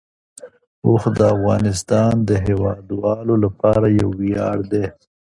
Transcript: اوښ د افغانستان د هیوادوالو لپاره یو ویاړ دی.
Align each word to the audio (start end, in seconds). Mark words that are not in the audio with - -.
اوښ 0.85 1.03
د 1.17 1.19
افغانستان 1.35 2.13
د 2.29 2.29
هیوادوالو 2.45 3.33
لپاره 3.45 3.85
یو 3.99 4.09
ویاړ 4.21 4.57
دی. 4.71 4.85